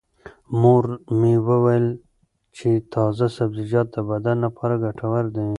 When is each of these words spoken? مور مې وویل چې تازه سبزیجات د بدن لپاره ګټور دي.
مور 0.61 0.85
مې 1.19 1.33
وویل 1.47 1.87
چې 2.57 2.69
تازه 2.93 3.25
سبزیجات 3.37 3.87
د 3.95 3.97
بدن 4.09 4.37
لپاره 4.45 4.73
ګټور 4.85 5.25
دي. 5.35 5.47